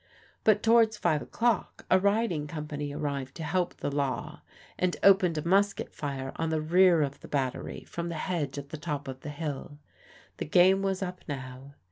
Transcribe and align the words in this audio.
But 0.43 0.63
towards 0.63 0.97
five 0.97 1.21
o'clock 1.21 1.85
a 1.91 1.99
riding 1.99 2.47
company 2.47 2.91
arrived 2.91 3.35
to 3.35 3.43
help 3.43 3.75
the 3.77 3.91
law, 3.91 4.41
and 4.79 4.97
opened 5.03 5.37
a 5.37 5.47
musket 5.47 5.93
fire 5.93 6.31
on 6.37 6.49
the 6.49 6.59
rear 6.59 7.03
of 7.03 7.19
the 7.19 7.27
battery 7.27 7.83
from 7.83 8.09
the 8.09 8.15
hedge 8.15 8.57
at 8.57 8.69
the 8.69 8.77
top 8.77 9.07
of 9.07 9.19
the 9.19 9.29
hill. 9.29 9.77
The 10.37 10.45
game 10.45 10.81
was 10.81 11.03
up 11.03 11.21
now. 11.27 11.75